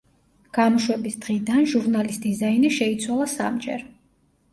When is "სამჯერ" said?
3.35-3.85